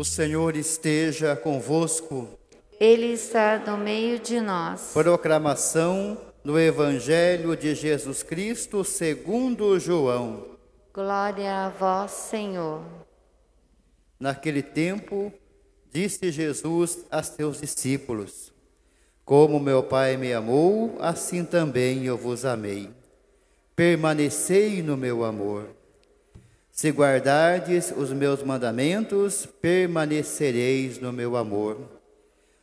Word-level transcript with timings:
O 0.00 0.04
Senhor 0.04 0.56
esteja 0.56 1.36
convosco. 1.36 2.26
Ele 2.80 3.08
está 3.08 3.58
no 3.58 3.76
meio 3.76 4.18
de 4.18 4.40
nós. 4.40 4.92
Proclamação 4.94 6.16
do 6.42 6.58
Evangelho 6.58 7.54
de 7.54 7.74
Jesus 7.74 8.22
Cristo 8.22 8.82
segundo 8.82 9.78
João. 9.78 10.56
Glória 10.90 11.66
a 11.66 11.68
vós, 11.68 12.12
Senhor. 12.12 12.82
Naquele 14.18 14.62
tempo, 14.62 15.30
disse 15.92 16.32
Jesus 16.32 17.04
a 17.10 17.22
seus 17.22 17.60
discípulos: 17.60 18.54
Como 19.22 19.60
meu 19.60 19.82
Pai 19.82 20.16
me 20.16 20.32
amou, 20.32 20.96
assim 20.98 21.44
também 21.44 22.06
eu 22.06 22.16
vos 22.16 22.46
amei. 22.46 22.88
Permanecei 23.76 24.82
no 24.82 24.96
meu 24.96 25.22
amor. 25.26 25.68
Se 26.80 26.88
guardardes 26.88 27.92
os 27.94 28.10
meus 28.10 28.42
mandamentos, 28.42 29.44
permanecereis 29.44 30.98
no 30.98 31.12
meu 31.12 31.36
amor. 31.36 31.76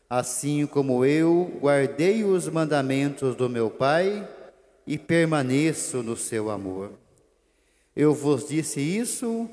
Assim 0.09 0.65
como 0.65 1.05
eu 1.05 1.59
guardei 1.61 2.23
os 2.23 2.49
mandamentos 2.49 3.35
do 3.35 3.47
meu 3.47 3.69
Pai 3.69 4.27
e 4.87 4.97
permaneço 4.97 6.01
no 6.01 6.17
seu 6.17 6.49
amor. 6.49 6.93
Eu 7.95 8.11
vos 8.11 8.47
disse 8.47 8.81
isso 8.81 9.47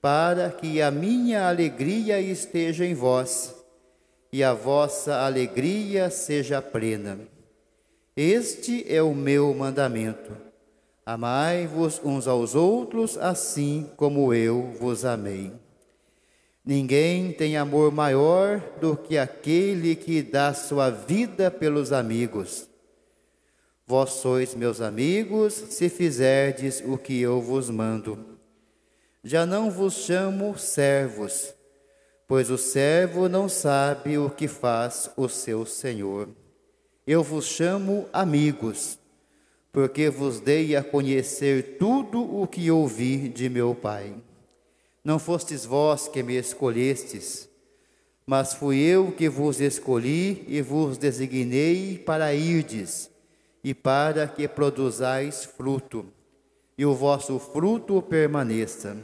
para 0.00 0.48
que 0.48 0.80
a 0.80 0.90
minha 0.90 1.46
alegria 1.46 2.18
esteja 2.18 2.86
em 2.86 2.94
vós 2.94 3.54
e 4.32 4.42
a 4.42 4.54
vossa 4.54 5.26
alegria 5.26 6.08
seja 6.08 6.62
plena. 6.62 7.18
Este 8.16 8.82
é 8.88 9.02
o 9.02 9.14
meu 9.14 9.52
mandamento 9.52 10.45
Amai-vos 11.06 12.00
uns 12.02 12.26
aos 12.26 12.56
outros, 12.56 13.16
assim 13.16 13.88
como 13.96 14.34
eu 14.34 14.72
vos 14.80 15.04
amei. 15.04 15.52
Ninguém 16.64 17.30
tem 17.30 17.56
amor 17.56 17.92
maior 17.92 18.58
do 18.80 18.96
que 18.96 19.16
aquele 19.16 19.94
que 19.94 20.20
dá 20.20 20.52
sua 20.52 20.90
vida 20.90 21.48
pelos 21.48 21.92
amigos. 21.92 22.68
Vós 23.86 24.14
sois 24.14 24.56
meus 24.56 24.80
amigos, 24.80 25.54
se 25.54 25.88
fizerdes 25.88 26.82
o 26.84 26.98
que 26.98 27.20
eu 27.20 27.40
vos 27.40 27.70
mando. 27.70 28.18
Já 29.22 29.46
não 29.46 29.70
vos 29.70 29.94
chamo 29.94 30.58
servos, 30.58 31.54
pois 32.26 32.50
o 32.50 32.58
servo 32.58 33.28
não 33.28 33.48
sabe 33.48 34.18
o 34.18 34.28
que 34.28 34.48
faz 34.48 35.08
o 35.16 35.28
seu 35.28 35.64
senhor. 35.64 36.28
Eu 37.06 37.22
vos 37.22 37.44
chamo 37.44 38.08
amigos 38.12 38.98
porque 39.76 40.08
vos 40.08 40.40
dei 40.40 40.74
a 40.74 40.82
conhecer 40.82 41.76
tudo 41.78 42.40
o 42.40 42.46
que 42.46 42.70
ouvi 42.70 43.28
de 43.28 43.50
meu 43.50 43.74
Pai. 43.74 44.14
Não 45.04 45.18
fostes 45.18 45.66
vós 45.66 46.08
que 46.08 46.22
me 46.22 46.34
escolhestes, 46.34 47.46
mas 48.24 48.54
fui 48.54 48.78
eu 48.78 49.12
que 49.12 49.28
vos 49.28 49.60
escolhi 49.60 50.46
e 50.48 50.62
vos 50.62 50.96
designei 50.96 51.98
para 51.98 52.32
irdes 52.32 53.10
e 53.62 53.74
para 53.74 54.26
que 54.26 54.48
produzais 54.48 55.44
fruto, 55.44 56.06
e 56.78 56.86
o 56.86 56.94
vosso 56.94 57.38
fruto 57.38 58.00
permaneça. 58.00 58.96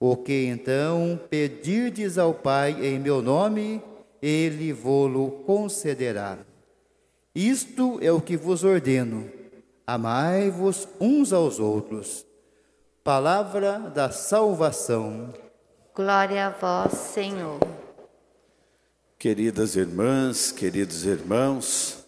O 0.00 0.16
que 0.16 0.46
então 0.46 1.20
pedirdes 1.28 2.16
ao 2.16 2.32
Pai 2.32 2.82
em 2.82 2.98
meu 2.98 3.20
nome, 3.20 3.82
ele 4.22 4.72
vô-lo 4.72 5.32
concederá. 5.44 6.38
Isto 7.34 7.98
é 8.00 8.10
o 8.10 8.22
que 8.22 8.38
vos 8.38 8.64
ordeno 8.64 9.35
Amai-vos 9.86 10.88
uns 11.00 11.32
aos 11.32 11.60
outros. 11.60 12.26
Palavra 13.04 13.78
da 13.78 14.10
salvação. 14.10 15.32
Glória 15.94 16.48
a 16.48 16.50
vós, 16.50 16.92
Senhor. 16.92 17.60
Queridas 19.16 19.76
irmãs, 19.76 20.50
queridos 20.50 21.04
irmãos, 21.04 22.04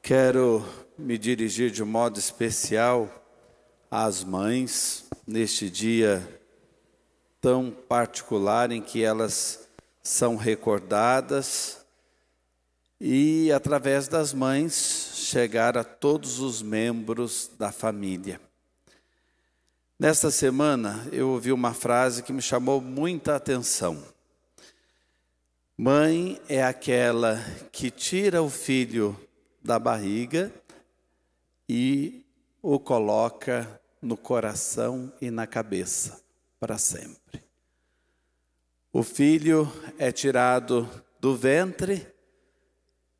quero 0.00 0.64
me 0.96 1.18
dirigir 1.18 1.72
de 1.72 1.82
um 1.82 1.86
modo 1.86 2.18
especial 2.20 3.08
às 3.90 4.22
mães 4.22 5.06
neste 5.26 5.68
dia 5.68 6.40
tão 7.40 7.72
particular 7.72 8.70
em 8.70 8.80
que 8.80 9.02
elas 9.02 9.68
são 10.00 10.36
recordadas 10.36 11.84
e 13.00 13.50
através 13.50 14.06
das 14.06 14.32
mães 14.32 14.74
chegar 15.30 15.78
a 15.78 15.84
todos 15.84 16.40
os 16.40 16.60
membros 16.60 17.48
da 17.56 17.70
família. 17.70 18.40
Nesta 19.96 20.28
semana 20.28 21.06
eu 21.12 21.28
ouvi 21.28 21.52
uma 21.52 21.72
frase 21.72 22.22
que 22.24 22.32
me 22.32 22.42
chamou 22.42 22.80
muita 22.80 23.36
atenção. 23.36 24.02
Mãe 25.78 26.40
é 26.48 26.64
aquela 26.64 27.38
que 27.70 27.92
tira 27.92 28.42
o 28.42 28.50
filho 28.50 29.16
da 29.62 29.78
barriga 29.78 30.52
e 31.68 32.26
o 32.60 32.80
coloca 32.80 33.80
no 34.02 34.16
coração 34.16 35.12
e 35.20 35.30
na 35.30 35.46
cabeça 35.46 36.20
para 36.58 36.76
sempre. 36.76 37.40
O 38.92 39.04
filho 39.04 39.70
é 39.96 40.10
tirado 40.10 40.90
do 41.20 41.36
ventre 41.36 42.04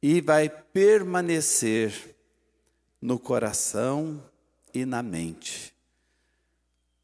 e 0.03 0.21
vai 0.21 0.49
permanecer 0.49 2.15
no 3.00 3.19
coração 3.19 4.22
e 4.72 4.84
na 4.84 5.03
mente. 5.03 5.75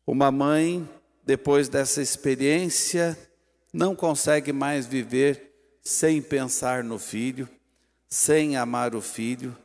Uma 0.07 0.31
mãe, 0.31 0.89
depois 1.25 1.69
dessa 1.69 2.01
experiência, 2.01 3.19
não 3.73 3.95
consegue 3.95 4.53
mais 4.53 4.87
viver 4.87 5.53
sem 5.83 6.23
pensar 6.23 6.85
no 6.85 6.99
filho, 6.99 7.49
sem 8.09 8.56
amar 8.56 8.95
o 8.95 9.01
filho, 9.01 9.56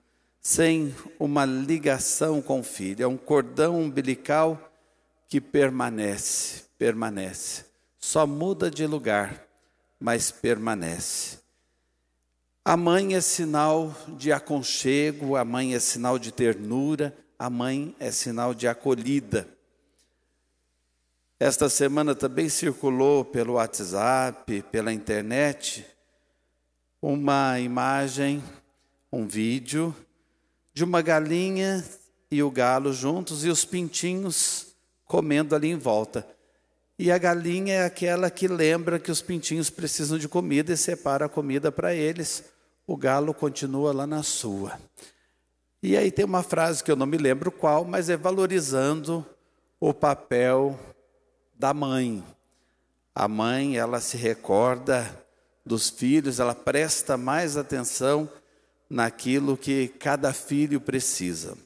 sem 0.42 0.96
uma 1.20 1.46
ligação 1.46 2.42
com 2.42 2.60
o 2.60 2.64
filho. 2.64 3.04
É 3.04 3.08
um 3.08 3.18
cordão 3.18 3.80
umbilical 3.80 4.72
que 5.30 5.40
permanece, 5.40 6.64
permanece. 6.78 7.66
Só 8.00 8.26
muda 8.26 8.70
de 8.70 8.86
lugar, 8.88 9.46
mas 10.00 10.32
permanece. 10.32 11.41
A 12.64 12.78
mãe 12.78 13.16
é 13.16 13.22
sinal 13.22 13.92
de 14.10 14.32
aconchego, 14.32 15.36
a 15.36 15.44
mãe 15.44 15.74
é 15.74 15.80
sinal 15.80 16.20
de 16.20 16.32
ternura, 16.32 17.18
a 17.38 17.50
mãe 17.50 17.96
é 18.00 18.12
sinal 18.12 18.54
de 18.54 18.68
acolhida. 18.68 19.48
Esta 21.40 21.68
semana 21.68 22.14
também 22.14 22.50
circulou 22.50 23.26
pelo 23.26 23.54
WhatsApp, 23.54 24.62
pela 24.72 24.94
internet, 24.94 25.84
uma 27.02 27.60
imagem, 27.60 28.44
um 29.12 29.26
vídeo 29.26 29.96
de 30.72 30.84
uma 30.84 31.02
galinha 31.02 31.84
e 32.30 32.44
o 32.44 32.52
galo 32.52 32.94
juntos 32.94 33.44
e 33.44 33.50
os 33.50 33.66
pintinhos 33.66 34.76
comendo 35.06 35.56
ali 35.56 35.72
em 35.72 35.78
volta. 35.78 36.28
E 37.02 37.12
a 37.12 37.18
galinha 37.18 37.74
é 37.74 37.84
aquela 37.84 38.30
que 38.30 38.48
lembra 38.48 39.00
que 39.00 39.10
os 39.10 39.24
pintinhos 39.24 39.72
precisam 39.72 40.20
de 40.20 40.30
comida 40.30 40.72
e 40.72 40.78
separa 40.78 41.26
a 41.26 41.30
comida 41.30 41.72
para 41.72 41.96
eles. 41.96 42.44
O 42.86 42.96
galo 42.96 43.34
continua 43.34 43.92
lá 43.92 44.06
na 44.06 44.22
sua. 44.22 44.80
E 45.82 45.98
aí 45.98 46.12
tem 46.12 46.24
uma 46.24 46.44
frase 46.44 46.84
que 46.84 46.92
eu 46.92 46.96
não 46.96 47.08
me 47.08 47.18
lembro 47.18 47.52
qual, 47.52 47.84
mas 47.84 48.08
é 48.08 48.16
valorizando 48.16 49.26
o 49.80 49.96
papel 49.96 50.80
da 51.58 51.74
mãe. 51.74 52.24
A 53.16 53.28
mãe, 53.28 53.78
ela 53.78 54.00
se 54.00 54.16
recorda 54.16 55.26
dos 55.66 55.90
filhos, 55.90 56.40
ela 56.40 56.54
presta 56.54 57.18
mais 57.18 57.58
atenção 57.58 58.30
naquilo 58.88 59.58
que 59.58 59.88
cada 59.88 60.32
filho 60.34 60.80
precisa. 60.80 61.58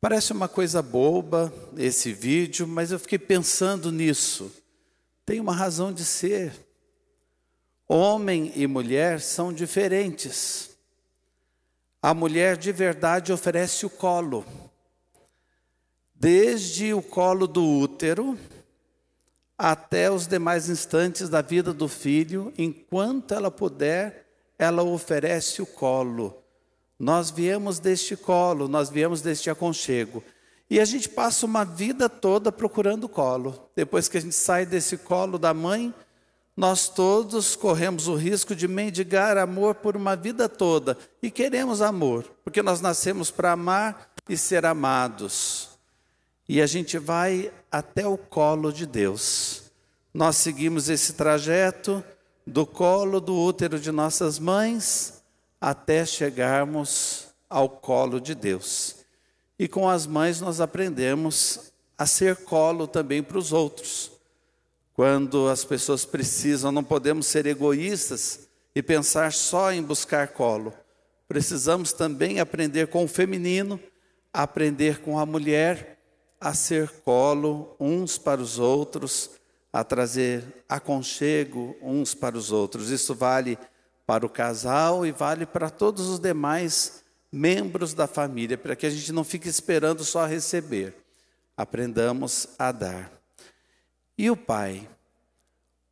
Parece 0.00 0.32
uma 0.32 0.48
coisa 0.48 0.80
boba 0.80 1.52
esse 1.76 2.12
vídeo, 2.12 2.68
mas 2.68 2.92
eu 2.92 3.00
fiquei 3.00 3.18
pensando 3.18 3.90
nisso. 3.90 4.52
Tem 5.26 5.40
uma 5.40 5.52
razão 5.52 5.92
de 5.92 6.04
ser. 6.04 6.52
Homem 7.88 8.52
e 8.54 8.64
mulher 8.68 9.20
são 9.20 9.52
diferentes. 9.52 10.70
A 12.00 12.14
mulher 12.14 12.56
de 12.56 12.70
verdade 12.70 13.32
oferece 13.32 13.84
o 13.84 13.90
colo, 13.90 14.46
desde 16.14 16.94
o 16.94 17.02
colo 17.02 17.48
do 17.48 17.64
útero 17.64 18.38
até 19.58 20.08
os 20.08 20.28
demais 20.28 20.68
instantes 20.68 21.28
da 21.28 21.42
vida 21.42 21.74
do 21.74 21.88
filho, 21.88 22.52
enquanto 22.56 23.34
ela 23.34 23.50
puder, 23.50 24.28
ela 24.56 24.84
oferece 24.84 25.60
o 25.60 25.66
colo 25.66 26.40
nós 26.98 27.30
viemos 27.30 27.78
deste 27.78 28.16
colo, 28.16 28.66
nós 28.66 28.90
viemos 28.90 29.22
deste 29.22 29.48
aconchego. 29.48 30.24
E 30.68 30.80
a 30.80 30.84
gente 30.84 31.08
passa 31.08 31.46
uma 31.46 31.64
vida 31.64 32.08
toda 32.08 32.50
procurando 32.50 33.08
colo. 33.08 33.70
Depois 33.74 34.08
que 34.08 34.18
a 34.18 34.20
gente 34.20 34.34
sai 34.34 34.66
desse 34.66 34.98
colo 34.98 35.38
da 35.38 35.54
mãe, 35.54 35.94
nós 36.56 36.88
todos 36.88 37.54
corremos 37.54 38.08
o 38.08 38.16
risco 38.16 38.54
de 38.54 38.66
mendigar 38.66 39.38
amor 39.38 39.76
por 39.76 39.96
uma 39.96 40.16
vida 40.16 40.48
toda. 40.48 40.98
E 41.22 41.30
queremos 41.30 41.80
amor, 41.80 42.24
porque 42.44 42.62
nós 42.62 42.80
nascemos 42.80 43.30
para 43.30 43.52
amar 43.52 44.10
e 44.28 44.36
ser 44.36 44.66
amados. 44.66 45.70
E 46.48 46.60
a 46.60 46.66
gente 46.66 46.98
vai 46.98 47.52
até 47.70 48.06
o 48.06 48.18
colo 48.18 48.72
de 48.72 48.86
Deus. 48.86 49.62
nós 50.12 50.36
seguimos 50.36 50.88
esse 50.88 51.12
trajeto 51.12 52.02
do 52.44 52.66
colo 52.66 53.20
do 53.20 53.36
útero 53.36 53.78
de 53.78 53.92
nossas 53.92 54.38
mães 54.38 55.17
até 55.60 56.04
chegarmos 56.04 57.28
ao 57.48 57.68
colo 57.68 58.20
de 58.20 58.34
Deus. 58.34 58.96
E 59.58 59.66
com 59.66 59.88
as 59.88 60.06
mães 60.06 60.40
nós 60.40 60.60
aprendemos 60.60 61.72
a 61.96 62.06
ser 62.06 62.36
colo 62.36 62.86
também 62.86 63.22
para 63.22 63.38
os 63.38 63.52
outros. 63.52 64.12
Quando 64.94 65.48
as 65.48 65.64
pessoas 65.64 66.04
precisam, 66.04 66.70
não 66.70 66.84
podemos 66.84 67.26
ser 67.26 67.46
egoístas 67.46 68.48
e 68.74 68.82
pensar 68.82 69.32
só 69.32 69.72
em 69.72 69.82
buscar 69.82 70.28
colo. 70.28 70.72
Precisamos 71.26 71.92
também 71.92 72.40
aprender 72.40 72.86
com 72.86 73.04
o 73.04 73.08
feminino, 73.08 73.80
aprender 74.32 75.00
com 75.00 75.18
a 75.18 75.26
mulher 75.26 75.98
a 76.40 76.54
ser 76.54 76.88
colo 77.04 77.76
uns 77.80 78.16
para 78.16 78.40
os 78.40 78.58
outros, 78.58 79.30
a 79.72 79.82
trazer 79.82 80.64
aconchego 80.68 81.76
uns 81.82 82.14
para 82.14 82.38
os 82.38 82.52
outros. 82.52 82.90
Isso 82.90 83.14
vale 83.14 83.58
para 84.08 84.24
o 84.24 84.30
casal 84.30 85.04
e 85.04 85.12
vale 85.12 85.44
para 85.44 85.68
todos 85.68 86.08
os 86.08 86.18
demais 86.18 87.04
membros 87.30 87.92
da 87.92 88.06
família, 88.06 88.56
para 88.56 88.74
que 88.74 88.86
a 88.86 88.90
gente 88.90 89.12
não 89.12 89.22
fique 89.22 89.50
esperando 89.50 90.02
só 90.02 90.24
receber. 90.24 90.96
Aprendamos 91.54 92.48
a 92.58 92.72
dar. 92.72 93.12
E 94.16 94.30
o 94.30 94.36
pai? 94.36 94.88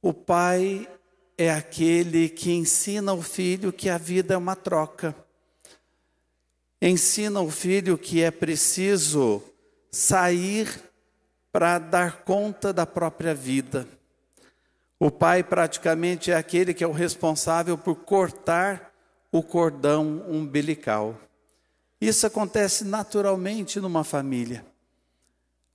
O 0.01 0.15
pai 0.15 0.89
é 1.37 1.51
aquele 1.51 2.31
que 2.31 2.53
ensina 2.53 3.13
o 3.13 3.21
filho 3.21 3.71
que 3.71 3.91
a 3.91 3.99
vida 3.99 4.33
é 4.33 4.37
uma 4.39 4.57
troca. 4.57 5.15
Ensina 6.81 7.43
o 7.43 7.51
filho 7.51 7.99
que 7.99 8.23
é 8.23 8.31
preciso 8.31 9.43
sair 9.91 10.91
para 11.53 11.79
dar 11.79 12.23
conta 12.23 12.73
da 12.73 12.87
própria 12.87 13.35
vida. 13.35 13.87
O 14.99 15.11
pai 15.11 15.43
praticamente 15.43 16.31
é 16.31 16.37
aquele 16.37 16.73
que 16.73 16.83
é 16.83 16.87
o 16.87 16.93
responsável 16.93 17.77
por 17.77 17.97
cortar 17.97 18.93
o 19.31 19.43
cordão 19.43 20.25
umbilical. 20.29 21.19
Isso 22.01 22.27
acontece 22.27 22.85
naturalmente 22.85 23.79
numa 23.79 24.05
família. 24.05 24.65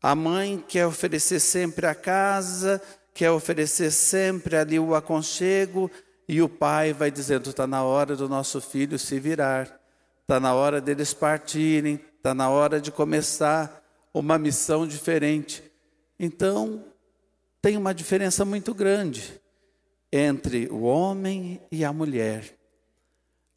A 0.01 0.15
mãe 0.15 0.63
quer 0.67 0.87
oferecer 0.87 1.39
sempre 1.39 1.85
a 1.85 1.93
casa, 1.93 2.81
quer 3.13 3.29
oferecer 3.29 3.91
sempre 3.91 4.55
ali 4.55 4.79
o 4.79 4.95
aconchego, 4.95 5.91
e 6.27 6.41
o 6.41 6.49
pai 6.49 6.93
vai 6.93 7.11
dizendo: 7.11 7.51
está 7.51 7.67
na 7.67 7.83
hora 7.83 8.15
do 8.15 8.27
nosso 8.27 8.59
filho 8.59 8.97
se 8.97 9.19
virar, 9.19 9.79
está 10.21 10.39
na 10.39 10.55
hora 10.55 10.81
deles 10.81 11.13
partirem, 11.13 11.99
está 12.17 12.33
na 12.33 12.49
hora 12.49 12.81
de 12.81 12.91
começar 12.91 13.83
uma 14.13 14.39
missão 14.39 14.87
diferente. 14.87 15.63
Então, 16.19 16.83
tem 17.61 17.77
uma 17.77 17.93
diferença 17.93 18.43
muito 18.43 18.73
grande 18.73 19.39
entre 20.11 20.67
o 20.71 20.81
homem 20.81 21.61
e 21.71 21.85
a 21.85 21.93
mulher. 21.93 22.57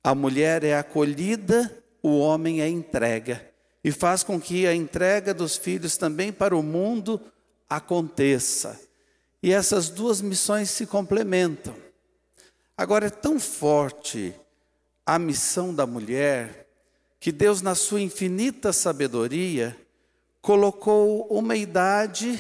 A 0.02 0.14
mulher 0.14 0.62
é 0.62 0.76
acolhida, 0.76 1.82
o 2.02 2.18
homem 2.18 2.60
é 2.60 2.68
entrega. 2.68 3.50
E 3.82 3.90
faz 3.90 4.22
com 4.22 4.40
que 4.40 4.66
a 4.66 4.74
entrega 4.74 5.32
dos 5.32 5.56
filhos 5.56 5.96
também 5.96 6.32
para 6.32 6.56
o 6.56 6.62
mundo 6.62 7.20
aconteça. 7.68 8.80
E 9.42 9.52
essas 9.52 9.88
duas 9.88 10.20
missões 10.20 10.70
se 10.70 10.86
complementam. 10.86 11.74
Agora, 12.76 13.06
é 13.06 13.10
tão 13.10 13.38
forte 13.38 14.34
a 15.06 15.18
missão 15.18 15.74
da 15.74 15.86
mulher 15.86 16.66
que 17.20 17.32
Deus, 17.32 17.62
na 17.62 17.74
sua 17.74 18.00
infinita 18.00 18.72
sabedoria, 18.72 19.76
colocou 20.42 21.26
uma 21.28 21.56
idade, 21.56 22.38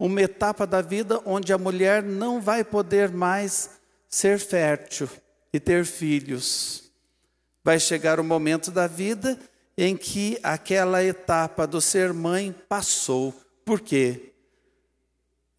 uma 0.00 0.20
etapa 0.20 0.66
da 0.66 0.82
vida 0.82 1.22
onde 1.24 1.52
a 1.52 1.58
mulher 1.58 2.02
não 2.02 2.40
vai 2.40 2.64
poder 2.64 3.10
mais 3.10 3.70
ser 4.08 4.40
fértil 4.40 5.08
e 5.52 5.60
ter 5.60 5.84
filhos. 5.84 6.90
Vai 7.62 7.78
chegar 7.78 8.18
o 8.18 8.24
momento 8.24 8.72
da 8.72 8.88
vida 8.88 9.38
em 9.78 9.96
que 9.96 10.40
aquela 10.42 11.04
etapa 11.04 11.68
do 11.68 11.80
ser 11.80 12.12
mãe 12.12 12.52
passou. 12.68 13.32
Por 13.64 13.80
quê? 13.80 14.30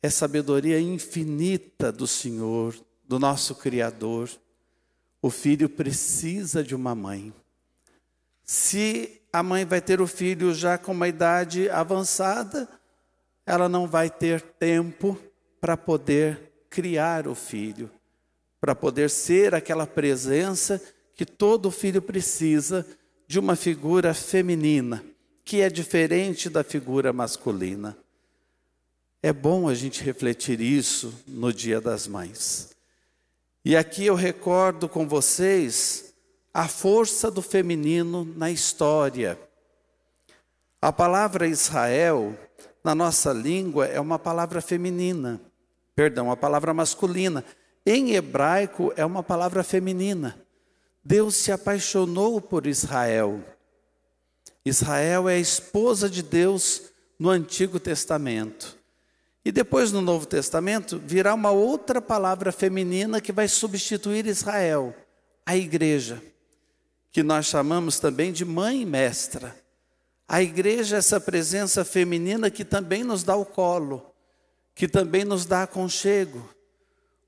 é 0.02 0.10
sabedoria 0.10 0.80
infinita 0.80 1.92
do 1.92 2.08
Senhor, 2.08 2.76
do 3.08 3.20
nosso 3.20 3.54
Criador. 3.56 4.30
O 5.22 5.30
filho 5.30 5.70
precisa 5.70 6.64
de 6.64 6.74
uma 6.74 6.96
mãe. 6.96 7.32
Se 8.44 9.22
a 9.32 9.44
mãe 9.44 9.64
vai 9.64 9.80
ter 9.80 10.02
o 10.02 10.08
filho 10.08 10.54
já 10.54 10.78
com 10.78 10.92
uma 10.92 11.08
idade 11.08 11.70
avançada, 11.70 12.68
ela 13.51 13.68
não 13.68 13.86
vai 13.86 14.09
ter 14.09 14.39
tempo 14.39 15.18
para 15.59 15.75
poder 15.75 16.53
criar 16.69 17.27
o 17.27 17.36
filho, 17.36 17.92
para 18.62 18.74
poder 18.74 19.09
ser 19.09 19.53
aquela 19.53 19.86
presença 19.86 20.81
que 21.13 21.25
todo 21.25 21.69
filho 21.69 22.01
precisa 22.01 22.88
de 23.27 23.38
uma 23.38 23.57
figura 23.57 24.13
feminina, 24.13 25.03
que 25.44 25.59
é 25.59 25.69
diferente 25.69 26.50
da 26.50 26.63
figura 26.63 27.12
masculina. 27.12 27.98
É 29.21 29.33
bom 29.33 29.68
a 29.68 29.74
gente 29.74 30.01
refletir 30.01 30.62
isso 30.62 31.13
no 31.27 31.51
Dia 31.51 31.81
das 31.81 32.07
Mães. 32.07 32.69
E 33.65 33.75
aqui 33.75 34.06
eu 34.06 34.15
recordo 34.15 34.88
com 34.88 35.06
vocês 35.06 36.13
a 36.53 36.69
força 36.69 37.30
do 37.30 37.42
feminino 37.42 38.24
na 38.24 38.50
história. 38.50 39.38
A 40.81 40.94
palavra 40.94 41.48
Israel, 41.48 42.33
na 42.83 42.95
nossa 42.95 43.31
língua, 43.31 43.86
é 43.86 44.00
uma 44.00 44.18
palavra 44.18 44.62
feminina, 44.62 45.42
perdão, 45.95 46.31
a 46.31 46.38
palavra 46.38 46.74
masculina. 46.74 47.44
Em 47.86 48.13
hebraico, 48.13 48.94
é 48.95 49.06
uma 49.06 49.24
palavra 49.24 49.63
feminina. 49.63 50.39
Deus 51.04 51.36
se 51.36 51.51
apaixonou 51.51 52.39
por 52.39 52.68
Israel. 52.68 53.44
Israel 54.63 55.28
é 55.28 55.36
a 55.36 55.39
esposa 55.39 56.10
de 56.10 56.22
Deus 56.22 56.83
no 57.18 57.30
Antigo 57.30 57.80
Testamento. 57.80 58.78
E 59.44 59.51
depois 59.51 59.92
no 59.92 60.01
Novo 60.01 60.27
Testamento 60.27 61.01
virá 61.04 61.34
uma 61.34 61.50
outra 61.50 62.00
palavra 62.00 62.51
feminina 62.51 63.19
que 63.19 63.31
vai 63.31 63.48
substituir 63.48 64.27
Israel, 64.27 64.95
a 65.44 65.57
igreja, 65.57 66.22
que 67.12 67.24
nós 67.24 67.48
chamamos 67.48 68.00
também 68.00 68.31
de 68.31 68.45
mãe 68.45 68.86
mestra. 68.86 69.56
A 70.33 70.42
igreja 70.42 70.95
é 70.95 71.00
essa 71.00 71.19
presença 71.19 71.83
feminina 71.83 72.50
que 72.50 72.63
também 72.63 73.04
nos 73.04 73.22
dá 73.22 73.36
o 73.36 73.45
colo, 73.45 74.16
que 74.74 74.88
também 74.88 75.25
nos 75.25 75.45
dá 75.45 75.63
aconchego. 75.63 76.50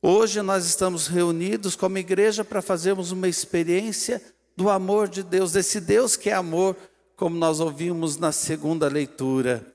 Hoje 0.02 0.42
nós 0.42 0.66
estamos 0.66 1.08
reunidos 1.08 1.76
como 1.76 1.98
igreja 1.98 2.46
para 2.46 2.62
fazermos 2.62 3.12
uma 3.12 3.28
experiência 3.28 4.22
do 4.56 4.70
amor 4.70 5.10
de 5.10 5.22
Deus, 5.22 5.52
desse 5.52 5.82
Deus 5.82 6.16
que 6.16 6.30
é 6.30 6.34
amor, 6.34 6.78
como 7.18 7.36
nós 7.36 7.60
ouvimos 7.60 8.16
na 8.16 8.32
segunda 8.32 8.88
leitura. 8.88 9.68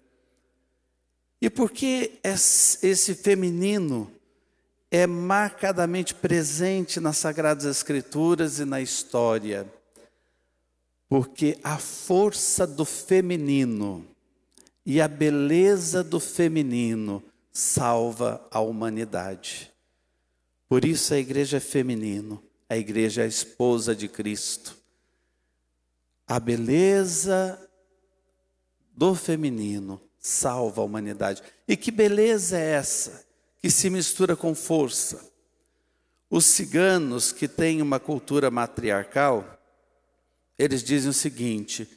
E 1.39 1.51
por 1.51 1.71
que 1.71 2.19
esse 2.25 3.15
feminino 3.15 4.11
é 4.91 5.07
marcadamente 5.07 6.15
presente 6.15 6.99
nas 6.99 7.19
Sagradas 7.19 7.67
Escrituras 7.67 8.59
e 8.59 8.65
na 8.65 8.81
história? 8.81 9.71
Porque 11.09 11.59
a 11.63 11.79
força 11.79 12.67
do 12.67 12.85
feminino 12.85 14.07
e 14.85 15.01
a 15.01 15.09
beleza 15.09 16.05
do 16.05 16.21
feminino 16.21 17.23
salva 17.53 18.47
a 18.51 18.61
humanidade. 18.61 19.73
Por 20.69 20.85
isso 20.85 21.15
a 21.15 21.19
igreja 21.19 21.57
é 21.57 21.61
feminino, 21.61 22.43
a 22.69 22.77
igreja 22.77 23.23
é 23.23 23.25
a 23.25 23.29
esposa 23.29 23.97
de 23.97 24.09
Cristo. 24.09 24.77
A 26.27 26.39
beleza 26.39 27.59
do 28.95 29.15
feminino 29.15 30.01
salva 30.19 30.83
a 30.83 30.85
humanidade. 30.85 31.43
E 31.67 31.77
que 31.77 31.91
beleza 31.91 32.59
é 32.59 32.73
essa 32.73 33.25
que 33.61 33.71
se 33.71 33.89
mistura 33.89 34.37
com 34.37 34.55
força? 34.55 35.33
Os 36.31 36.45
ciganos 36.45 37.33
que 37.33 37.49
têm 37.49 37.81
uma 37.81 37.99
cultura 37.99 38.51
matriarcal, 38.51 39.58
eles 40.59 40.83
dizem 40.83 41.11
o 41.11 41.15
seguinte: 41.15 41.89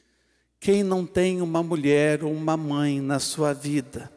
quem 0.60 0.82
não 0.82 1.04
tem 1.04 1.42
uma 1.42 1.62
mulher 1.62 2.22
ou 2.22 2.32
uma 2.32 2.56
mãe 2.56 3.00
na 3.00 3.18
sua 3.18 3.52
vida, 3.52 4.12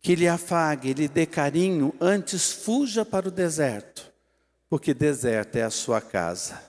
que 0.00 0.14
lhe 0.14 0.28
afague, 0.28 0.92
lhe 0.92 1.08
dê 1.08 1.24
carinho, 1.24 1.94
antes 2.00 2.52
fuja 2.52 3.04
para 3.04 3.28
o 3.28 3.30
deserto, 3.30 4.12
porque 4.68 4.92
deserto 4.92 5.56
é 5.56 5.62
a 5.62 5.70
sua 5.70 6.00
casa. 6.00 6.60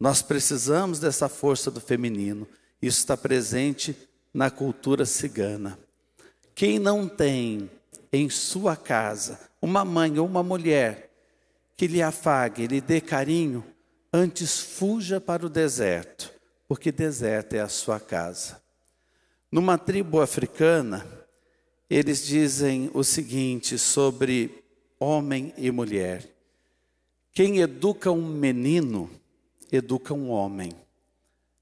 Nós 0.00 0.22
precisamos 0.22 1.00
dessa 1.00 1.28
força 1.28 1.70
do 1.70 1.80
feminino. 1.80 2.48
Isso 2.80 2.98
está 2.98 3.16
presente 3.16 3.96
na 4.32 4.50
cultura 4.50 5.04
cigana. 5.04 5.78
Quem 6.54 6.78
não 6.78 7.08
tem 7.08 7.68
em 8.12 8.30
sua 8.30 8.76
casa 8.76 9.38
uma 9.60 9.84
mãe 9.84 10.18
ou 10.18 10.26
uma 10.26 10.42
mulher 10.42 11.10
que 11.76 11.86
lhe 11.86 12.00
afague, 12.00 12.66
lhe 12.66 12.80
dê 12.80 13.00
carinho, 13.00 13.64
antes 14.12 14.60
fuja 14.60 15.20
para 15.20 15.44
o 15.44 15.50
deserto, 15.50 16.32
porque 16.66 16.90
deserto 16.90 17.54
é 17.54 17.60
a 17.60 17.68
sua 17.68 18.00
casa. 18.00 18.60
Numa 19.50 19.78
tribo 19.78 20.20
africana, 20.20 21.06
eles 21.88 22.24
dizem 22.24 22.90
o 22.92 23.02
seguinte 23.02 23.78
sobre 23.78 24.62
homem 25.00 25.54
e 25.56 25.70
mulher. 25.70 26.28
Quem 27.32 27.58
educa 27.58 28.10
um 28.10 28.26
menino, 28.26 29.10
educa 29.70 30.12
um 30.12 30.30
homem. 30.30 30.72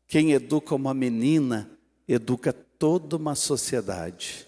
Quem 0.08 0.32
educa 0.32 0.74
uma 0.74 0.94
menina, 0.94 1.70
educa 2.08 2.52
toda 2.52 3.16
uma 3.16 3.34
sociedade. 3.34 4.46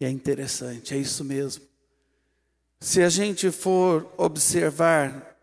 E 0.00 0.04
é 0.04 0.10
interessante, 0.10 0.94
é 0.94 0.98
isso 0.98 1.24
mesmo. 1.24 1.64
Se 2.80 3.02
a 3.02 3.08
gente 3.08 3.50
for 3.50 4.12
observar 4.16 5.38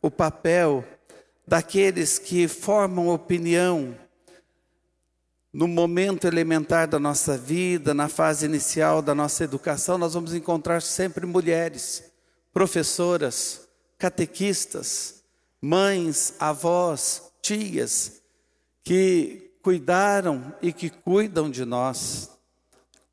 o 0.00 0.10
papel 0.10 0.84
daqueles 1.46 2.18
que 2.18 2.48
formam 2.48 3.08
opinião 3.08 3.96
no 5.54 5.68
momento 5.68 6.26
elementar 6.26 6.88
da 6.88 6.98
nossa 6.98 7.38
vida, 7.38 7.94
na 7.94 8.08
fase 8.08 8.44
inicial 8.44 9.00
da 9.00 9.14
nossa 9.14 9.44
educação, 9.44 9.96
nós 9.96 10.14
vamos 10.14 10.34
encontrar 10.34 10.82
sempre 10.82 11.24
mulheres, 11.24 12.02
professoras, 12.52 13.68
catequistas, 13.96 15.22
mães, 15.62 16.34
avós, 16.40 17.30
tias, 17.40 18.20
que 18.82 19.52
cuidaram 19.62 20.52
e 20.60 20.72
que 20.72 20.90
cuidam 20.90 21.48
de 21.48 21.64
nós. 21.64 22.30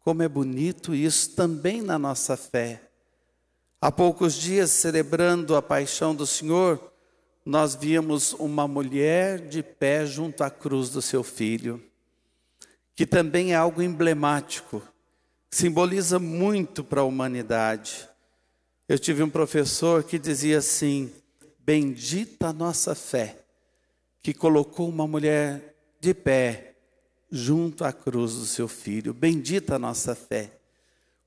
Como 0.04 0.24
é 0.24 0.28
bonito 0.28 0.96
isso 0.96 1.36
também 1.36 1.82
na 1.82 2.00
nossa 2.00 2.36
fé. 2.36 2.82
Há 3.80 3.92
poucos 3.92 4.34
dias, 4.34 4.72
celebrando 4.72 5.56
a 5.56 5.62
paixão 5.62 6.16
do 6.16 6.26
Senhor, 6.26 6.91
nós 7.46 7.76
víamos 7.76 8.34
uma 8.34 8.68
mulher 8.68 9.40
de 9.48 9.64
pé 9.64 10.06
junto 10.06 10.44
à 10.44 10.50
cruz 10.50 10.90
do 10.90 11.02
seu 11.02 11.24
filho 11.24 11.82
que 13.02 13.06
também 13.08 13.54
é 13.54 13.56
algo 13.56 13.82
emblemático, 13.82 14.80
simboliza 15.50 16.20
muito 16.20 16.84
para 16.84 17.02
a 17.02 17.04
humanidade. 17.04 18.08
Eu 18.88 19.00
tive 19.00 19.24
um 19.24 19.30
professor 19.30 20.04
que 20.04 20.20
dizia 20.20 20.60
assim: 20.60 21.12
Bendita 21.58 22.50
a 22.50 22.54
nossa 22.54 22.94
fé, 22.94 23.44
que 24.22 24.34
colocou 24.36 24.88
uma 24.88 25.08
mulher 25.08 25.76
de 26.00 26.14
pé 26.14 26.76
junto 27.32 27.84
à 27.84 27.92
cruz 27.92 28.36
do 28.36 28.46
seu 28.46 28.68
filho. 28.68 29.14
Bendita 29.14 29.78
a 29.78 29.80
nossa 29.80 30.14
fé, 30.14 30.52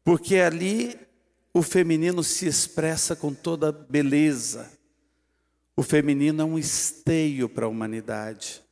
porque 0.05 0.37
ali 0.37 0.97
o 1.53 1.61
feminino 1.61 2.23
se 2.23 2.47
expressa 2.47 3.17
com 3.17 3.33
toda 3.33 3.73
beleza. 3.73 4.71
O 5.77 5.83
feminino 5.83 6.43
é 6.43 6.45
um 6.45 6.59
esteio 6.59 7.49
para 7.49 7.67
a 7.67 7.69
humanidade. 7.69 8.63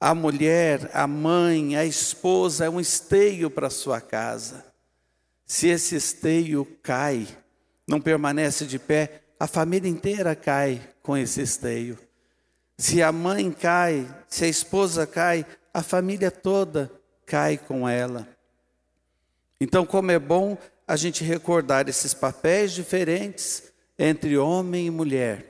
A 0.00 0.14
mulher, 0.14 0.88
a 0.94 1.06
mãe, 1.06 1.76
a 1.76 1.84
esposa 1.84 2.66
é 2.66 2.70
um 2.70 2.78
esteio 2.78 3.50
para 3.50 3.66
a 3.66 3.70
sua 3.70 4.00
casa. 4.00 4.64
Se 5.44 5.66
esse 5.66 5.96
esteio 5.96 6.64
cai, 6.82 7.26
não 7.88 8.00
permanece 8.00 8.66
de 8.66 8.78
pé, 8.78 9.22
a 9.40 9.48
família 9.48 9.90
inteira 9.90 10.36
cai 10.36 10.80
com 11.02 11.16
esse 11.16 11.40
esteio. 11.40 11.98
Se 12.76 13.02
a 13.02 13.10
mãe 13.10 13.50
cai, 13.50 14.06
se 14.28 14.44
a 14.44 14.48
esposa 14.48 15.04
cai, 15.06 15.44
a 15.74 15.82
família 15.82 16.30
toda 16.30 16.92
cai 17.26 17.58
com 17.58 17.88
ela. 17.88 18.28
Então, 19.60 19.84
como 19.84 20.12
é 20.12 20.18
bom 20.20 20.56
a 20.86 20.94
gente 20.94 21.24
recordar 21.24 21.88
esses 21.88 22.14
papéis 22.14 22.70
diferentes 22.72 23.72
entre 23.98 24.38
homem 24.38 24.86
e 24.86 24.90
mulher 24.90 25.47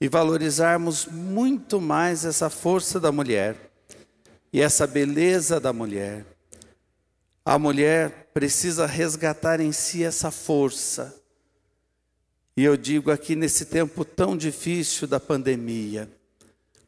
e 0.00 0.08
valorizarmos 0.08 1.06
muito 1.06 1.80
mais 1.80 2.24
essa 2.24 2.50
força 2.50 2.98
da 2.98 3.12
mulher 3.12 3.56
e 4.52 4.60
essa 4.60 4.86
beleza 4.86 5.58
da 5.58 5.72
mulher. 5.72 6.24
A 7.44 7.58
mulher 7.58 8.30
precisa 8.32 8.86
resgatar 8.86 9.60
em 9.60 9.72
si 9.72 10.02
essa 10.02 10.30
força. 10.30 11.14
E 12.56 12.64
eu 12.64 12.76
digo 12.76 13.10
aqui 13.10 13.34
nesse 13.34 13.66
tempo 13.66 14.04
tão 14.04 14.36
difícil 14.36 15.06
da 15.08 15.18
pandemia, 15.18 16.08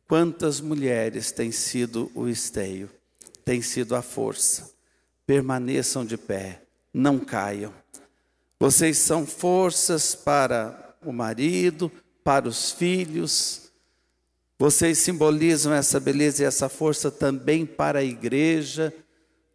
quantas 0.09 0.61
mulheres 0.61 1.33
têm 1.33 1.51
sido 1.51 2.11
o 2.15 2.29
esteio, 2.29 2.89
têm 3.45 3.61
sido 3.61 3.95
a 3.97 4.03
força. 4.03 4.71
Permaneçam 5.27 6.05
de 6.05 6.17
pé, 6.17 6.63
não 6.95 7.19
caiam. 7.19 7.73
Vocês 8.59 8.97
são 8.99 9.27
forças 9.27 10.15
para 10.15 10.97
o 11.05 11.13
marido, 11.13 11.91
para 12.27 12.49
os 12.49 12.73
filhos, 12.73 13.71
vocês 14.59 14.99
simbolizam 14.99 15.73
essa 15.73 16.01
beleza 16.01 16.43
e 16.43 16.45
essa 16.45 16.69
força 16.69 17.09
também 17.09 17.65
para 17.65 18.01
a 18.01 18.05
igreja, 18.05 18.93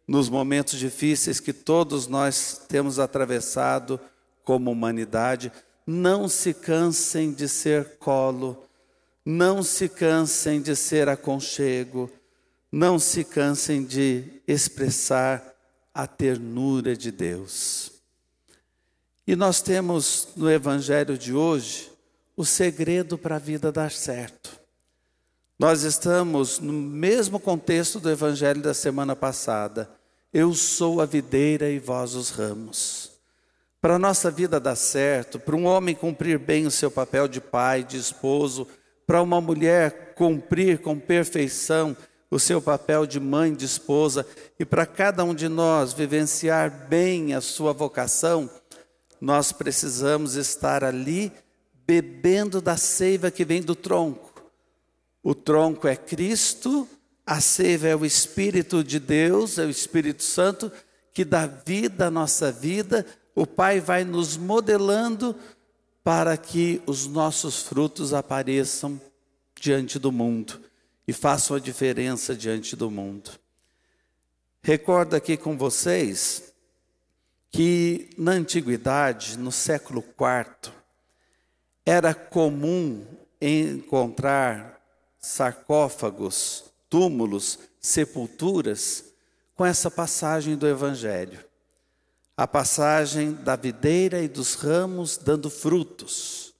nos 0.08 0.30
momentos 0.30 0.78
difíceis 0.78 1.38
que 1.38 1.52
todos 1.52 2.06
nós 2.06 2.62
temos 2.66 2.98
atravessado 2.98 4.00
como 4.42 4.70
humanidade. 4.70 5.52
Não 5.86 6.30
se 6.30 6.54
cansem 6.54 7.34
de 7.34 7.46
ser 7.46 7.98
colo, 7.98 8.64
não 9.22 9.62
se 9.62 9.86
cansem 9.86 10.62
de 10.62 10.74
ser 10.74 11.10
aconchego, 11.10 12.10
não 12.72 12.98
se 12.98 13.22
cansem 13.22 13.84
de 13.84 14.40
expressar 14.48 15.44
a 15.92 16.06
ternura 16.06 16.96
de 16.96 17.12
Deus. 17.12 17.92
E 19.26 19.36
nós 19.36 19.60
temos 19.60 20.28
no 20.34 20.50
Evangelho 20.50 21.18
de 21.18 21.34
hoje 21.34 21.91
o 22.36 22.44
segredo 22.44 23.18
para 23.18 23.36
a 23.36 23.38
vida 23.38 23.70
dar 23.70 23.90
certo. 23.90 24.60
Nós 25.58 25.82
estamos 25.82 26.58
no 26.58 26.72
mesmo 26.72 27.38
contexto 27.38 28.00
do 28.00 28.10
evangelho 28.10 28.62
da 28.62 28.74
semana 28.74 29.14
passada. 29.14 29.88
Eu 30.32 30.54
sou 30.54 31.00
a 31.00 31.06
videira 31.06 31.70
e 31.70 31.78
vós 31.78 32.14
os 32.14 32.30
ramos. 32.30 33.12
Para 33.80 33.96
a 33.96 33.98
nossa 33.98 34.30
vida 34.30 34.58
dar 34.58 34.76
certo, 34.76 35.38
para 35.38 35.56
um 35.56 35.66
homem 35.66 35.94
cumprir 35.94 36.38
bem 36.38 36.66
o 36.66 36.70
seu 36.70 36.90
papel 36.90 37.28
de 37.28 37.40
pai, 37.40 37.84
de 37.84 37.96
esposo, 37.96 38.66
para 39.06 39.22
uma 39.22 39.40
mulher 39.40 40.14
cumprir 40.14 40.78
com 40.78 40.98
perfeição 40.98 41.96
o 42.30 42.38
seu 42.38 42.62
papel 42.62 43.04
de 43.04 43.20
mãe, 43.20 43.52
de 43.52 43.66
esposa, 43.66 44.26
e 44.58 44.64
para 44.64 44.86
cada 44.86 45.22
um 45.22 45.34
de 45.34 45.48
nós 45.48 45.92
vivenciar 45.92 46.88
bem 46.88 47.34
a 47.34 47.42
sua 47.42 47.74
vocação, 47.74 48.48
nós 49.20 49.52
precisamos 49.52 50.34
estar 50.34 50.82
ali 50.82 51.30
bebendo 51.86 52.60
da 52.60 52.76
seiva 52.76 53.30
que 53.30 53.44
vem 53.44 53.62
do 53.62 53.74
tronco 53.74 54.32
o 55.22 55.34
tronco 55.34 55.86
é 55.86 55.94
Cristo, 55.94 56.88
a 57.24 57.40
seiva 57.40 57.86
é 57.86 57.94
o 57.94 58.04
Espírito 58.04 58.82
de 58.82 58.98
Deus, 58.98 59.56
é 59.56 59.64
o 59.64 59.70
Espírito 59.70 60.22
Santo, 60.22 60.72
que 61.14 61.24
dá 61.24 61.46
vida 61.46 62.06
à 62.06 62.10
nossa 62.10 62.50
vida. 62.50 63.06
O 63.34 63.46
Pai 63.46 63.78
vai 63.78 64.02
nos 64.02 64.36
modelando 64.36 65.36
para 66.02 66.36
que 66.36 66.82
os 66.86 67.06
nossos 67.06 67.62
frutos 67.62 68.12
apareçam 68.12 69.00
diante 69.60 69.96
do 69.96 70.10
mundo 70.10 70.60
e 71.06 71.12
façam 71.12 71.56
a 71.56 71.60
diferença 71.60 72.34
diante 72.34 72.74
do 72.74 72.90
mundo. 72.90 73.30
Recordo 74.60 75.14
aqui 75.14 75.36
com 75.36 75.56
vocês 75.56 76.52
que 77.52 78.10
na 78.18 78.32
antiguidade, 78.32 79.38
no 79.38 79.52
século 79.52 80.02
IV, 80.02 80.72
era 81.84 82.14
comum 82.14 83.04
encontrar 83.40 84.80
sarcófagos, 85.18 86.64
túmulos, 86.88 87.58
sepulturas, 87.80 89.04
com 89.54 89.66
essa 89.66 89.90
passagem 89.90 90.56
do 90.56 90.66
Evangelho. 90.66 91.44
A 92.36 92.46
passagem 92.46 93.32
da 93.32 93.56
videira 93.56 94.22
e 94.22 94.28
dos 94.28 94.54
ramos 94.54 95.16
dando 95.16 95.50
frutos. 95.50 96.54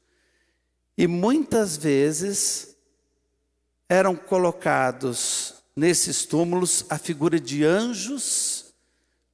E 0.96 1.06
muitas 1.06 1.76
vezes 1.76 2.76
eram 3.88 4.14
colocados 4.14 5.54
nesses 5.74 6.26
túmulos 6.26 6.84
a 6.88 6.98
figura 6.98 7.40
de 7.40 7.64
anjos 7.64 8.72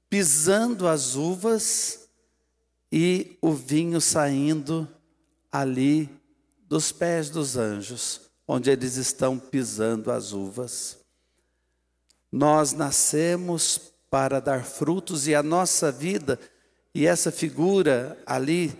pisando 0.09 0.88
as 0.88 1.16
uvas 1.16 2.09
e 2.90 3.37
o 3.42 3.52
vinho 3.52 4.00
saindo 4.00 4.88
ali 5.50 6.09
dos 6.69 6.93
pés 6.93 7.31
dos 7.31 7.57
anjos 7.57 8.28
onde 8.49 8.71
eles 8.71 8.97
estão 8.97 9.38
pisando 9.38 10.11
as 10.11 10.33
uvas. 10.33 10.99
Nós 12.33 12.73
nascemos 12.73 13.78
para 14.11 14.40
dar 14.40 14.64
frutos 14.64 15.28
e 15.28 15.35
a 15.35 15.43
nossa 15.43 15.93
vida, 15.93 16.40
e 16.95 17.07
essa 17.07 17.31
figura 17.31 18.19
ali 18.25 18.75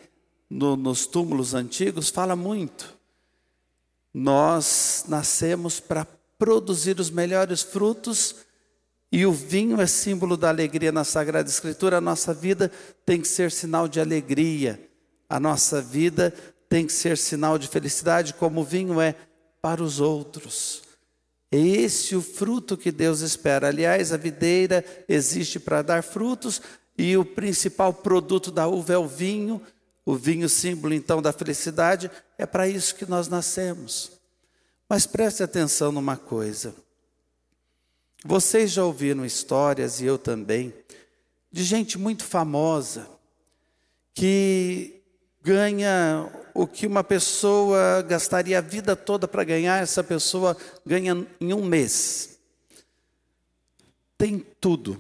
no, 0.49 0.75
nos 0.75 1.07
túmulos 1.07 1.53
antigos 1.53 2.09
fala 2.09 2.35
muito. 2.35 2.97
Nós 4.13 5.05
nascemos 5.07 5.79
para 5.79 6.07
produzir 6.39 6.99
os 6.99 7.11
melhores 7.11 7.61
frutos 7.61 8.37
e 9.13 9.27
o 9.27 9.33
vinho 9.33 9.81
é 9.81 9.87
símbolo 9.87 10.37
da 10.37 10.49
alegria 10.49 10.91
na 10.91 11.05
Sagrada 11.05 11.49
Escritura. 11.49 11.99
A 11.99 12.01
nossa 12.01 12.33
vida 12.33 12.73
tem 13.05 13.21
que 13.21 13.29
ser 13.29 13.51
sinal 13.51 13.87
de 13.87 14.01
alegria, 14.01 14.81
a 15.29 15.39
nossa 15.39 15.83
vida 15.83 16.35
tem 16.69 16.87
que 16.87 16.93
ser 16.93 17.17
sinal 17.17 17.59
de 17.59 17.69
felicidade, 17.69 18.35
como 18.35 18.61
o 18.61 18.65
vinho 18.65 19.01
é 19.01 19.15
para 19.61 19.83
os 19.83 20.01
outros. 20.01 20.83
É 21.51 21.59
esse 21.59 22.15
o 22.15 22.21
fruto 22.21 22.77
que 22.77 22.93
Deus 22.93 23.21
espera. 23.21 23.69
Aliás, 23.69 24.13
a 24.13 24.17
videira 24.17 24.85
existe 25.09 25.59
para 25.59 25.83
dar 25.83 26.03
frutos 26.03 26.61
e 26.97 27.17
o 27.17 27.25
principal 27.25 27.93
produto 27.93 28.51
da 28.51 28.67
uva 28.67 28.93
é 28.93 28.99
o 28.99 29.07
vinho. 29.07 29.63
o 30.05 30.15
vinho 30.15 30.49
símbolo 30.49 30.95
então 30.95 31.21
da 31.21 31.35
felicidade, 31.35 32.11
é 32.39 32.47
para 32.47 32.67
isso 32.67 32.95
que 32.95 33.05
nós 33.05 33.29
nascemos. 33.29 34.13
Mas 34.89 35.07
preste 35.07 35.43
atenção 35.43 35.93
numa 35.93 36.17
coisa. 36.17 36.75
Vocês 38.25 38.71
já 38.71 38.83
ouviram 38.83 39.23
histórias, 39.23 40.01
e 40.01 40.07
eu 40.07 40.17
também, 40.17 40.73
de 41.53 41.63
gente 41.63 41.99
muito 41.99 42.25
famosa 42.25 43.07
que 44.15 45.03
ganha 45.43 46.33
o 46.59 46.67
que 46.67 46.89
uma 46.89 47.05
pessoa 47.05 48.03
gastaria 48.03 48.59
a 48.59 48.61
vida 48.61 48.97
toda 48.97 49.29
para 49.29 49.45
ganhar, 49.45 49.81
essa 49.81 50.03
pessoa 50.03 50.57
ganha 50.85 51.25
em 51.41 51.53
um 51.53 51.65
mês. 51.65 52.41
Tem 54.19 54.45
tudo, 54.61 54.99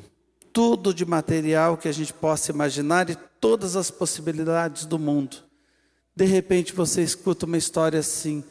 tudo 0.53 0.95
de 0.95 1.05
material 1.05 1.77
que 1.77 1.89
a 1.89 1.93
gente 1.93 2.13
possa 2.13 2.53
imaginar 2.53 3.11
e 3.11 3.17
todas 3.41 3.75
as 3.75 3.91
possibilidades 3.91 4.87
do 4.87 5.01
mundo. 5.01 5.39
De 6.15 6.25
repente 6.25 6.73
você 6.73 7.03
escuta 7.03 7.45
uma 7.45 7.59
história 7.59 7.99
assim: 7.99 8.45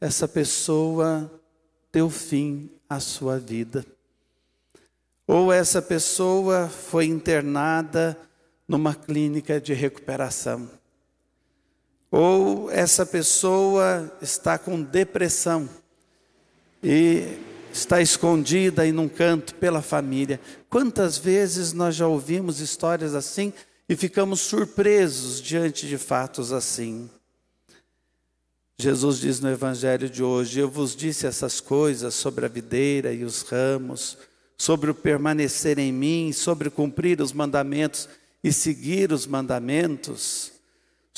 essa 0.00 0.26
pessoa 0.26 1.30
deu 1.92 2.10
fim 2.10 2.68
à 2.88 2.98
sua 2.98 3.38
vida. 3.38 3.86
Ou 5.28 5.52
essa 5.52 5.80
pessoa 5.80 6.68
foi 6.68 7.04
internada 7.04 8.18
numa 8.66 8.96
clínica 8.96 9.60
de 9.60 9.74
recuperação. 9.74 10.77
Ou 12.10 12.70
essa 12.70 13.04
pessoa 13.04 14.10
está 14.22 14.58
com 14.58 14.82
depressão 14.82 15.68
e 16.82 17.38
está 17.72 18.00
escondida 18.00 18.86
em 18.86 18.96
um 18.98 19.08
canto 19.08 19.54
pela 19.54 19.82
família. 19.82 20.40
Quantas 20.70 21.18
vezes 21.18 21.72
nós 21.72 21.94
já 21.94 22.06
ouvimos 22.06 22.60
histórias 22.60 23.14
assim 23.14 23.52
e 23.88 23.94
ficamos 23.94 24.40
surpresos 24.40 25.40
diante 25.40 25.86
de 25.86 25.98
fatos 25.98 26.52
assim? 26.52 27.10
Jesus 28.80 29.18
diz 29.18 29.40
no 29.40 29.50
Evangelho 29.50 30.08
de 30.08 30.22
hoje: 30.22 30.60
Eu 30.60 30.70
vos 30.70 30.94
disse 30.96 31.26
essas 31.26 31.60
coisas 31.60 32.14
sobre 32.14 32.46
a 32.46 32.48
videira 32.48 33.12
e 33.12 33.24
os 33.24 33.42
ramos, 33.42 34.16
sobre 34.56 34.90
o 34.90 34.94
permanecer 34.94 35.78
em 35.78 35.92
mim, 35.92 36.32
sobre 36.32 36.70
cumprir 36.70 37.20
os 37.20 37.32
mandamentos 37.32 38.08
e 38.42 38.52
seguir 38.52 39.12
os 39.12 39.26
mandamentos 39.26 40.57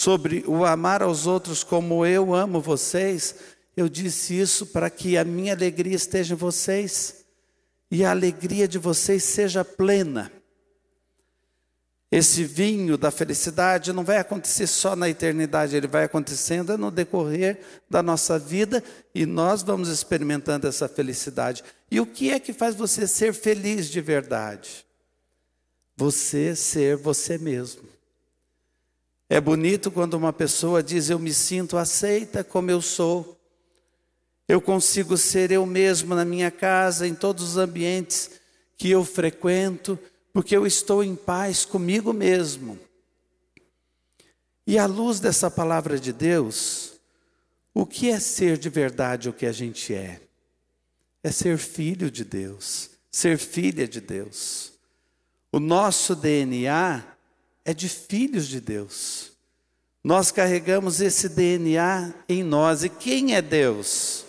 sobre 0.01 0.43
o 0.47 0.65
amar 0.65 1.03
aos 1.03 1.27
outros 1.27 1.63
como 1.63 2.07
eu 2.07 2.35
amo 2.35 2.59
vocês, 2.59 3.35
eu 3.77 3.87
disse 3.87 4.33
isso 4.33 4.65
para 4.65 4.89
que 4.89 5.19
a 5.19 5.25
minha 5.25 5.53
alegria 5.53 5.95
esteja 5.95 6.33
em 6.33 6.39
vocês 6.39 7.27
e 7.91 8.03
a 8.03 8.11
alegria 8.11 8.67
de 8.67 8.79
vocês 8.79 9.23
seja 9.23 9.63
plena. 9.63 10.33
Esse 12.11 12.45
vinho 12.45 12.97
da 12.97 13.11
felicidade 13.11 13.93
não 13.93 14.03
vai 14.03 14.17
acontecer 14.17 14.67
só 14.67 14.97
na 14.97 15.07
eternidade, 15.07 15.77
ele 15.77 15.87
vai 15.87 16.05
acontecendo 16.05 16.79
no 16.79 16.91
decorrer 16.91 17.61
da 17.91 18.03
nossa 18.03 18.39
vida 18.39 18.83
e 19.15 19.27
nós 19.27 19.63
vamos 19.63 19.91
experimentando 19.91 20.67
essa 20.67 20.89
felicidade. 20.89 21.63
E 21.91 22.01
o 22.01 22.07
que 22.07 22.31
é 22.31 22.41
que 22.41 22.55
faz 22.55 22.75
você 22.75 23.07
ser 23.07 23.35
feliz 23.35 23.91
de 23.91 24.01
verdade? 24.01 24.87
Você 25.95 26.57
ser 26.57 26.97
você 26.97 27.37
mesmo. 27.37 28.00
É 29.33 29.41
bonito 29.41 29.93
quando 29.93 30.15
uma 30.15 30.33
pessoa 30.33 30.83
diz: 30.83 31.09
Eu 31.09 31.21
me 31.21 31.33
sinto 31.33 31.77
aceita 31.77 32.43
como 32.43 32.69
eu 32.69 32.83
sou. 32.83 33.41
Eu 34.49 34.61
consigo 34.61 35.17
ser 35.17 35.53
eu 35.53 35.65
mesmo 35.65 36.17
na 36.17 36.25
minha 36.25 36.51
casa, 36.51 37.07
em 37.07 37.15
todos 37.15 37.51
os 37.51 37.57
ambientes 37.57 38.29
que 38.77 38.91
eu 38.91 39.05
frequento, 39.05 39.97
porque 40.33 40.57
eu 40.57 40.67
estou 40.67 41.05
em 41.05 41.15
paz 41.15 41.65
comigo 41.65 42.13
mesmo. 42.13 42.77
E 44.67 44.77
à 44.77 44.87
luz 44.87 45.21
dessa 45.21 45.49
palavra 45.49 46.01
de 46.01 46.13
Deus, 46.13 46.95
o 47.73 47.87
que 47.87 48.11
é 48.11 48.19
ser 48.19 48.59
de 48.59 48.69
verdade 48.69 49.29
o 49.29 49.33
que 49.33 49.47
a 49.47 49.53
gente 49.53 49.95
é? 49.95 50.21
É 51.23 51.31
ser 51.31 51.57
filho 51.57 52.11
de 52.11 52.25
Deus, 52.25 52.91
ser 53.13 53.39
filha 53.39 53.87
de 53.87 54.01
Deus. 54.01 54.73
O 55.53 55.61
nosso 55.61 56.17
DNA 56.17 57.05
é 57.71 57.75
de 57.75 57.89
filhos 57.89 58.49
de 58.49 58.61
Deus. 58.61 59.33
Nós 60.03 60.33
carregamos 60.33 61.01
esse 61.01 61.29
DNA 61.29 62.13
em 62.29 62.43
nós. 62.43 62.83
E 62.83 62.89
quem 62.89 63.35
é 63.35 63.41
Deus? 63.41 64.25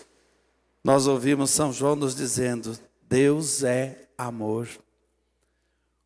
Nós 0.83 1.07
ouvimos 1.07 1.49
São 1.49 1.73
João 1.73 1.95
nos 1.95 2.15
dizendo: 2.15 2.77
Deus 3.09 3.63
é 3.63 4.07
amor. 4.17 4.67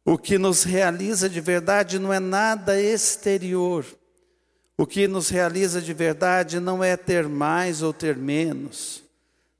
O 0.06 0.17
que 0.17 0.38
nos 0.38 0.63
realiza 0.63 1.30
de 1.30 1.41
verdade 1.41 2.00
não 2.00 2.13
é 2.13 2.19
nada 2.19 2.80
exterior. 2.80 3.86
O 4.78 4.86
que 4.86 5.08
nos 5.08 5.30
realiza 5.30 5.82
de 5.82 5.93
verdade 5.93 6.60
não 6.60 6.84
é 6.84 6.95
ter 6.95 7.28
mais 7.28 7.82
ou 7.82 7.91
ter 7.91 8.15
menos. 8.15 9.04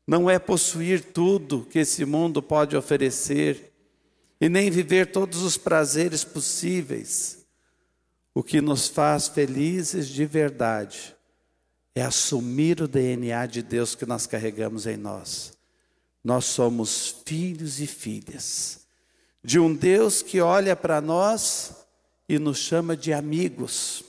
Não 0.08 0.30
é 0.30 0.38
possuir 0.38 1.04
tudo 1.04 1.68
que 1.70 1.80
esse 1.80 2.06
mundo 2.06 2.42
pode 2.44 2.78
oferecer 2.78 3.74
e 4.40 4.48
nem 4.48 4.70
viver 4.70 5.12
todos 5.12 5.42
os 5.42 5.58
prazeres 5.58 6.24
possíveis. 6.24 7.45
O 8.36 8.44
que 8.44 8.62
nos 8.62 8.88
faz 8.88 9.30
felizes 9.30 10.08
de 10.08 10.26
verdade 10.26 11.16
é 11.96 12.04
assumir 12.04 12.82
o 12.82 12.88
DNA 12.88 13.48
de 13.48 13.64
Deus 13.64 13.96
que 13.96 14.06
nós 14.06 14.28
carregamos 14.28 14.86
em 14.86 14.98
nós. 14.98 15.54
Nós 16.22 16.46
somos 16.46 17.24
filhos 17.26 17.80
e 17.80 17.88
filhas 17.88 18.86
de 19.46 19.60
um 19.60 19.74
Deus 19.74 20.24
que 20.24 20.42
olha 20.42 20.76
para 20.76 21.00
nós 21.00 21.86
e 22.28 22.40
nos 22.40 22.58
chama 22.58 22.98
de 22.98 23.14
amigos. 23.14 24.04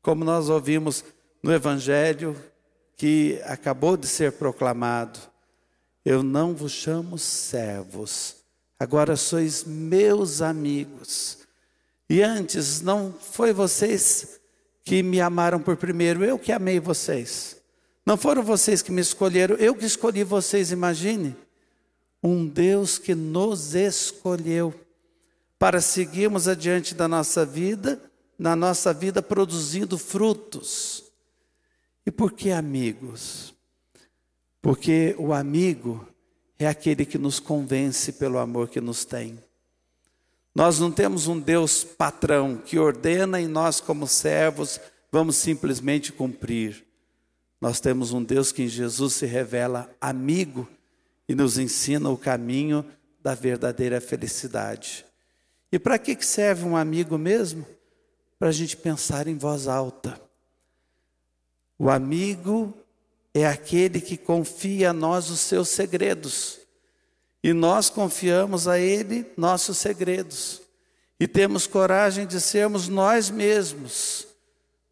Como 0.00 0.24
nós 0.24 0.48
ouvimos 0.48 1.04
no 1.42 1.52
Evangelho 1.52 2.34
que 2.96 3.40
acabou 3.44 3.96
de 3.96 4.06
ser 4.06 4.32
proclamado: 4.32 5.18
Eu 6.04 6.22
não 6.22 6.54
vos 6.54 6.70
chamo 6.72 7.18
servos, 7.18 8.36
agora 8.78 9.16
sois 9.16 9.64
meus 9.64 10.40
amigos. 10.40 11.45
E 12.08 12.22
antes, 12.22 12.80
não 12.80 13.12
foi 13.12 13.52
vocês 13.52 14.40
que 14.84 15.02
me 15.02 15.20
amaram 15.20 15.60
por 15.60 15.76
primeiro, 15.76 16.24
eu 16.24 16.38
que 16.38 16.52
amei 16.52 16.78
vocês. 16.78 17.56
Não 18.04 18.16
foram 18.16 18.42
vocês 18.42 18.82
que 18.82 18.92
me 18.92 19.00
escolheram, 19.00 19.56
eu 19.56 19.74
que 19.74 19.84
escolhi 19.84 20.22
vocês, 20.22 20.70
imagine. 20.70 21.34
Um 22.22 22.46
Deus 22.46 22.98
que 22.98 23.14
nos 23.14 23.74
escolheu 23.74 24.72
para 25.58 25.80
seguirmos 25.80 26.46
adiante 26.46 26.94
da 26.94 27.08
nossa 27.08 27.44
vida, 27.44 28.00
na 28.38 28.54
nossa 28.54 28.92
vida 28.94 29.20
produzindo 29.20 29.98
frutos. 29.98 31.04
E 32.06 32.10
por 32.12 32.32
que 32.32 32.52
amigos? 32.52 33.52
Porque 34.62 35.16
o 35.18 35.32
amigo 35.32 36.06
é 36.58 36.68
aquele 36.68 37.04
que 37.04 37.18
nos 37.18 37.40
convence 37.40 38.12
pelo 38.12 38.38
amor 38.38 38.68
que 38.68 38.80
nos 38.80 39.04
tem. 39.04 39.38
Nós 40.56 40.78
não 40.78 40.90
temos 40.90 41.28
um 41.28 41.38
Deus 41.38 41.84
patrão 41.84 42.56
que 42.56 42.78
ordena 42.78 43.38
e 43.38 43.46
nós, 43.46 43.78
como 43.78 44.06
servos, 44.06 44.80
vamos 45.12 45.36
simplesmente 45.36 46.14
cumprir. 46.14 46.82
Nós 47.60 47.78
temos 47.78 48.14
um 48.14 48.24
Deus 48.24 48.52
que 48.52 48.62
em 48.62 48.68
Jesus 48.68 49.12
se 49.12 49.26
revela 49.26 49.94
amigo 50.00 50.66
e 51.28 51.34
nos 51.34 51.58
ensina 51.58 52.08
o 52.08 52.16
caminho 52.16 52.86
da 53.22 53.34
verdadeira 53.34 54.00
felicidade. 54.00 55.04
E 55.70 55.78
para 55.78 55.98
que 55.98 56.16
serve 56.24 56.64
um 56.64 56.74
amigo 56.74 57.18
mesmo? 57.18 57.66
Para 58.38 58.48
a 58.48 58.52
gente 58.52 58.78
pensar 58.78 59.26
em 59.26 59.36
voz 59.36 59.68
alta. 59.68 60.18
O 61.78 61.90
amigo 61.90 62.72
é 63.34 63.46
aquele 63.46 64.00
que 64.00 64.16
confia 64.16 64.88
a 64.88 64.94
nós 64.94 65.28
os 65.28 65.40
seus 65.40 65.68
segredos. 65.68 66.65
E 67.46 67.52
nós 67.52 67.88
confiamos 67.88 68.66
a 68.66 68.76
Ele 68.76 69.24
nossos 69.36 69.78
segredos. 69.78 70.62
E 71.20 71.28
temos 71.28 71.64
coragem 71.64 72.26
de 72.26 72.40
sermos 72.40 72.88
nós 72.88 73.30
mesmos, 73.30 74.26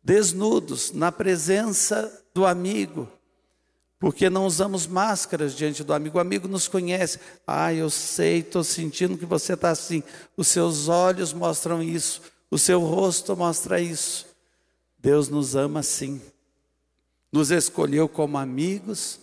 desnudos, 0.01 0.93
na 0.93 1.11
presença 1.11 2.25
do 2.33 2.47
amigo. 2.47 3.09
Porque 3.99 4.31
não 4.31 4.47
usamos 4.47 4.87
máscaras 4.87 5.57
diante 5.57 5.83
do 5.83 5.93
amigo. 5.93 6.17
O 6.17 6.21
amigo 6.21 6.47
nos 6.47 6.69
conhece. 6.69 7.19
Ah, 7.45 7.75
eu 7.75 7.91
sei, 7.91 8.39
estou 8.39 8.63
sentindo 8.63 9.19
que 9.19 9.27
você 9.27 9.55
está 9.55 9.71
assim. 9.71 10.05
Os 10.37 10.47
seus 10.47 10.87
olhos 10.87 11.33
mostram 11.33 11.83
isso. 11.83 12.23
O 12.53 12.57
seu 12.57 12.79
rosto 12.79 13.37
mostra 13.37 13.81
isso. 13.81 14.27
Deus 14.97 15.29
nos 15.29 15.57
ama 15.57 15.81
assim. 15.81 16.23
Nos 17.33 17.51
escolheu 17.51 18.09
como 18.09 18.39
amigos, 18.39 19.19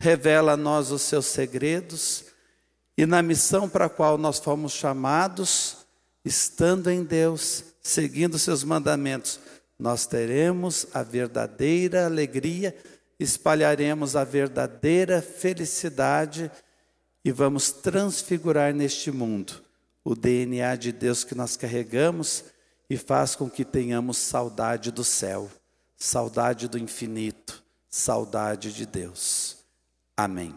revela 0.00 0.54
a 0.54 0.56
nós 0.56 0.90
os 0.90 1.02
seus 1.02 1.26
segredos 1.26 2.31
e 2.96 3.06
na 3.06 3.22
missão 3.22 3.68
para 3.68 3.86
a 3.86 3.90
qual 3.90 4.18
nós 4.18 4.38
fomos 4.38 4.72
chamados, 4.72 5.78
estando 6.24 6.90
em 6.90 7.02
Deus, 7.02 7.64
seguindo 7.82 8.38
seus 8.38 8.62
mandamentos, 8.62 9.40
nós 9.78 10.06
teremos 10.06 10.86
a 10.94 11.02
verdadeira 11.02 12.06
alegria, 12.06 12.76
espalharemos 13.18 14.14
a 14.14 14.24
verdadeira 14.24 15.20
felicidade 15.20 16.50
e 17.24 17.32
vamos 17.32 17.72
transfigurar 17.72 18.74
neste 18.74 19.10
mundo 19.10 19.62
o 20.04 20.14
DNA 20.14 20.76
de 20.76 20.92
Deus 20.92 21.24
que 21.24 21.34
nós 21.34 21.56
carregamos 21.56 22.44
e 22.90 22.96
faz 22.96 23.34
com 23.34 23.48
que 23.48 23.64
tenhamos 23.64 24.18
saudade 24.18 24.90
do 24.90 25.04
céu, 25.04 25.50
saudade 25.96 26.68
do 26.68 26.78
infinito, 26.78 27.62
saudade 27.88 28.72
de 28.72 28.84
Deus. 28.84 29.56
Amém. 30.16 30.54